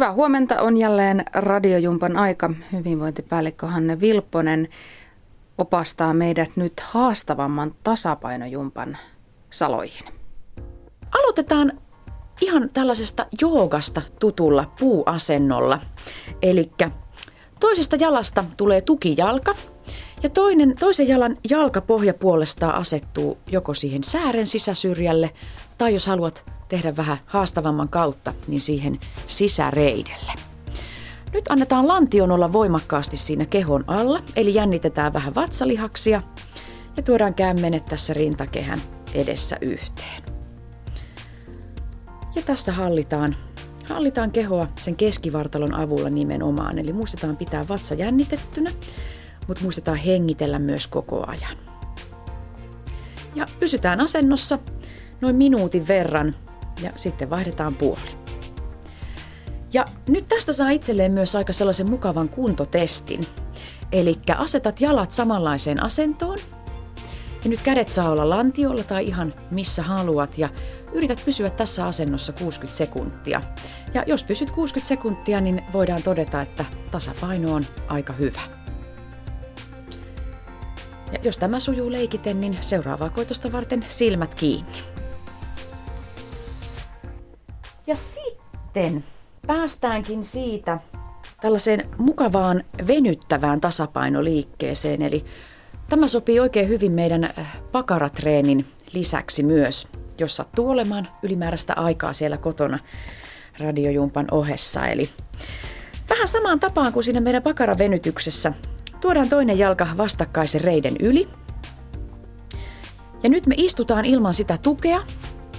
[0.00, 2.50] Hyvää huomenta on jälleen radiojumpan aika.
[2.72, 4.68] Hyvinvointipäällikkö Hanne Vilpponen
[5.58, 8.98] opastaa meidät nyt haastavamman tasapainojumpan
[9.50, 10.04] saloihin.
[11.12, 11.80] Aloitetaan
[12.40, 15.80] ihan tällaisesta joogasta tutulla puuasennolla.
[16.42, 16.70] Eli
[17.60, 19.54] toisesta jalasta tulee tukijalka
[20.22, 25.30] ja toinen, toisen jalan jalkapohja puolestaan asettuu joko siihen säären sisäsyrjälle
[25.78, 30.32] tai jos haluat tehdä vähän haastavamman kautta, niin siihen sisäreidelle.
[31.32, 36.22] Nyt annetaan lantion olla voimakkaasti siinä kehon alla, eli jännitetään vähän vatsalihaksia
[36.96, 38.82] ja tuodaan kämmenet tässä rintakehän
[39.14, 40.22] edessä yhteen.
[42.34, 43.36] Ja tässä hallitaan,
[43.88, 48.72] hallitaan kehoa sen keskivartalon avulla nimenomaan, eli muistetaan pitää vatsa jännitettynä,
[49.48, 51.56] mutta muistetaan hengitellä myös koko ajan.
[53.34, 54.58] Ja pysytään asennossa
[55.20, 56.34] noin minuutin verran
[56.82, 58.20] ja sitten vaihdetaan puoli.
[59.72, 63.26] Ja nyt tästä saa itselleen myös aika sellaisen mukavan kuntotestin.
[63.92, 66.38] Eli asetat jalat samanlaiseen asentoon.
[67.44, 70.48] Ja nyt kädet saa olla lantiolla tai ihan missä haluat ja
[70.92, 73.42] yrität pysyä tässä asennossa 60 sekuntia.
[73.94, 78.40] Ja jos pysyt 60 sekuntia, niin voidaan todeta, että tasapaino on aika hyvä.
[81.12, 84.99] Ja jos tämä sujuu leikiten, niin seuraavaa koitosta varten silmät kiinni.
[87.90, 89.04] Ja sitten
[89.46, 90.78] päästäänkin siitä
[91.40, 95.02] tällaiseen mukavaan venyttävään tasapainoliikkeeseen.
[95.02, 95.24] Eli
[95.88, 99.88] tämä sopii oikein hyvin meidän äh, pakaratreenin lisäksi myös,
[100.18, 102.78] jos sattuu olemaan ylimääräistä aikaa siellä kotona
[103.58, 104.86] radiojumpan ohessa.
[104.86, 105.10] Eli
[106.10, 108.52] vähän samaan tapaan kuin siinä meidän pakaravenytyksessä.
[109.00, 111.28] Tuodaan toinen jalka vastakkaisen reiden yli.
[113.22, 115.00] Ja nyt me istutaan ilman sitä tukea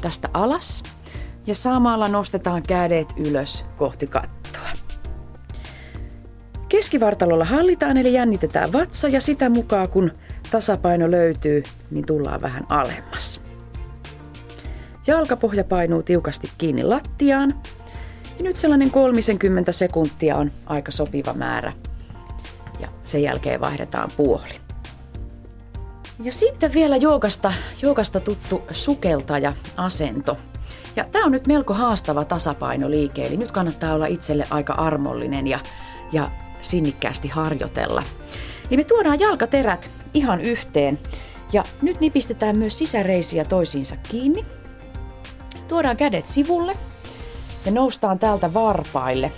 [0.01, 0.83] tästä alas–
[1.47, 4.69] ja samalla nostetaan kädet ylös kohti kattoa.
[6.69, 10.11] Keskivartalolla hallitaan eli jännitetään vatsa ja sitä mukaan kun
[10.51, 13.41] tasapaino löytyy, niin tullaan vähän alemmas.
[15.07, 17.61] Jalkapohja painuu tiukasti kiinni lattiaan.
[18.37, 21.73] Ja nyt sellainen 30 sekuntia on aika sopiva määrä.
[22.79, 24.59] Ja sen jälkeen vaihdetaan puoli.
[26.23, 30.37] Ja sitten vielä joogasta, joogasta tuttu sukeltaja-asento–
[30.95, 35.59] ja tämä on nyt melko haastava tasapainoliike, eli nyt kannattaa olla itselle aika armollinen ja,
[36.11, 36.31] ja
[36.61, 38.03] sinnikkäästi harjoitella.
[38.69, 40.99] Eli me tuodaan jalkaterät ihan yhteen
[41.53, 44.45] ja nyt nipistetään myös sisäreisiä toisiinsa kiinni.
[45.67, 46.73] Tuodaan kädet sivulle
[47.65, 49.31] ja noustaan täältä varpaille.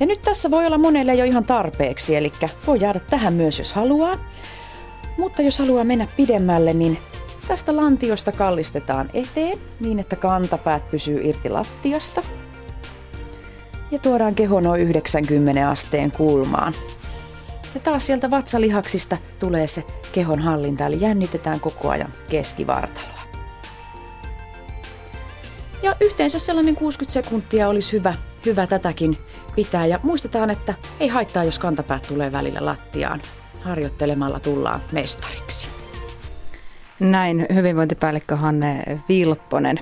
[0.00, 2.32] Ja nyt tässä voi olla monelle jo ihan tarpeeksi, eli
[2.66, 4.18] voi jäädä tähän myös jos haluaa.
[5.18, 6.98] Mutta jos haluaa mennä pidemmälle, niin
[7.50, 12.22] Tästä lantiosta kallistetaan eteen niin, että kantapäät pysyy irti lattiasta.
[13.90, 16.74] Ja tuodaan keho noin 90 asteen kulmaan.
[17.74, 23.22] Ja taas sieltä vatsalihaksista tulee se kehon hallinta, eli jännitetään koko ajan keskivartaloa.
[25.82, 28.14] Ja yhteensä sellainen 60 sekuntia olisi hyvä,
[28.46, 29.18] hyvä tätäkin
[29.56, 29.86] pitää.
[29.86, 33.22] Ja muistetaan, että ei haittaa, jos kantapäät tulee välillä lattiaan.
[33.60, 35.79] Harjoittelemalla tullaan mestariksi.
[37.00, 39.78] Näin hyvinvointipäällikkö Hanne Vilpponen.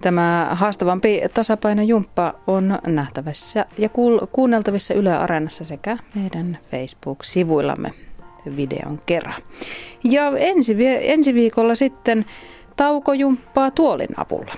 [0.00, 3.88] Tämä haastavampi tasapainojumppa on nähtävissä ja
[4.32, 7.92] kuunneltavissa Yle Areenassa sekä meidän Facebook-sivuillamme
[8.56, 9.42] videon kerran.
[10.04, 12.24] Ja ensi, ensi viikolla sitten
[12.76, 14.52] taukojumppaa tuolin avulla.